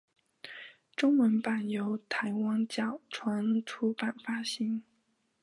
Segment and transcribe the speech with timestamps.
[0.95, 4.83] 中文版由台湾角川出版发行。